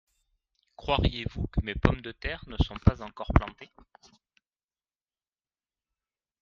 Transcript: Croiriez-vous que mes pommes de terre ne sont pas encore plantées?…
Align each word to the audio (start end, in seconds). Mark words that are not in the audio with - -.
Croiriez-vous 0.77 1.45
que 1.51 1.61
mes 1.61 1.75
pommes 1.75 2.01
de 2.01 2.11
terre 2.11 2.41
ne 2.47 2.57
sont 2.57 2.75
pas 2.79 3.03
encore 3.03 3.31
plantées?… 3.35 3.69